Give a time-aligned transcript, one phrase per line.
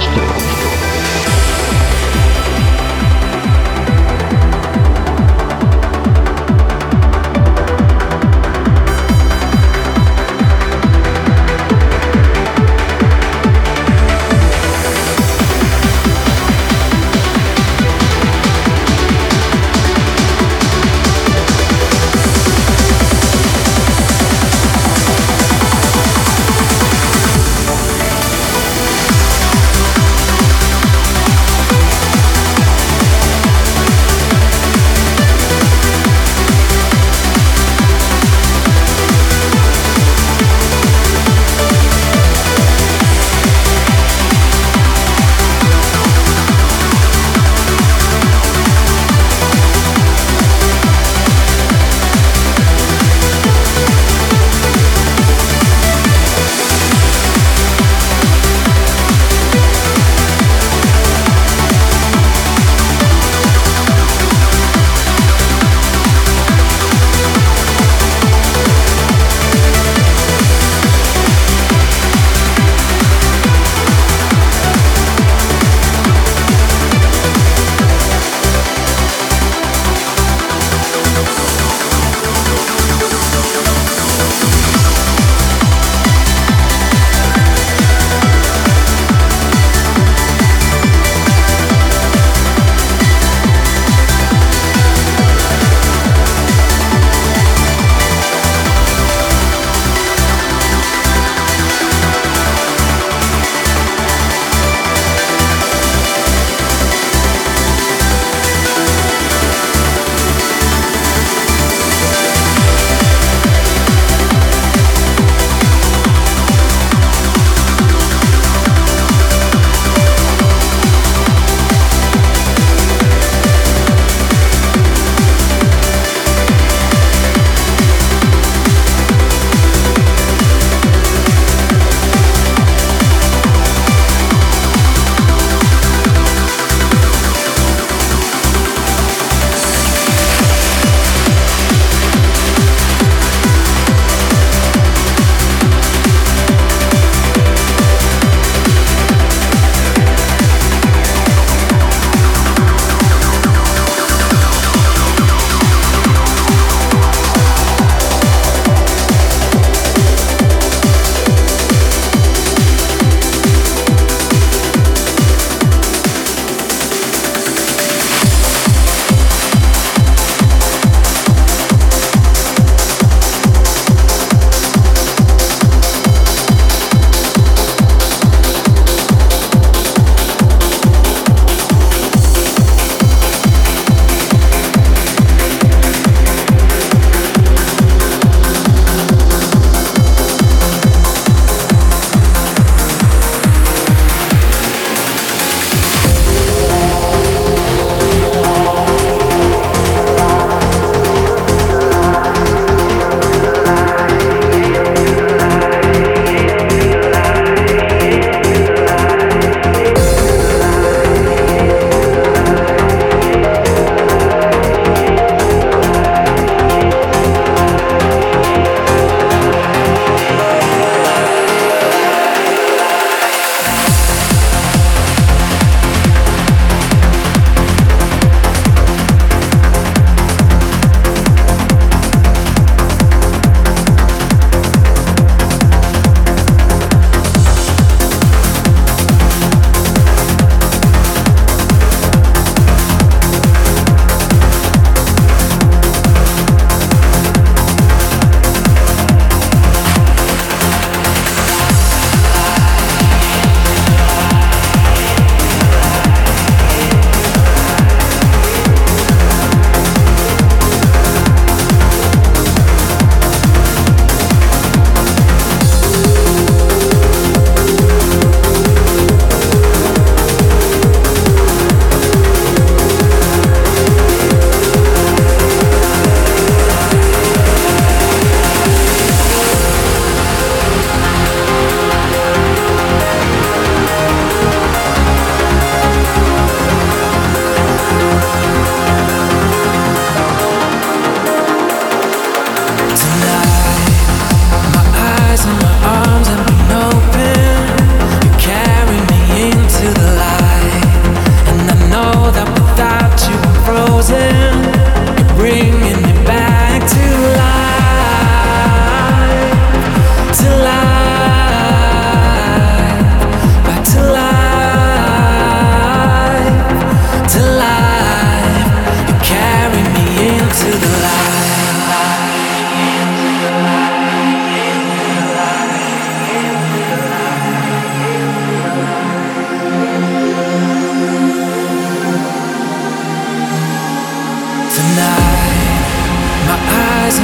[0.00, 0.69] Stars.